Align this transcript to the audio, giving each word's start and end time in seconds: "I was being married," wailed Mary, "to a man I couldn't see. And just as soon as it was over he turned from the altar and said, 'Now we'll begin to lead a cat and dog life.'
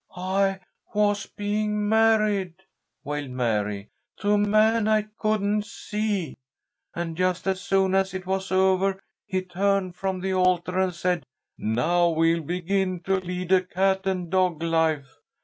"I 0.17 0.57
was 0.95 1.27
being 1.27 1.87
married," 1.87 2.55
wailed 3.03 3.29
Mary, 3.29 3.89
"to 4.21 4.31
a 4.31 4.37
man 4.39 4.87
I 4.87 5.03
couldn't 5.19 5.63
see. 5.67 6.35
And 6.95 7.15
just 7.15 7.45
as 7.45 7.61
soon 7.61 7.93
as 7.93 8.15
it 8.15 8.25
was 8.25 8.51
over 8.51 8.99
he 9.27 9.43
turned 9.43 9.95
from 9.95 10.19
the 10.21 10.33
altar 10.33 10.79
and 10.79 10.95
said, 10.95 11.23
'Now 11.55 12.09
we'll 12.09 12.41
begin 12.41 13.01
to 13.01 13.17
lead 13.19 13.51
a 13.51 13.61
cat 13.61 14.07
and 14.07 14.31
dog 14.31 14.63
life.' 14.63 15.19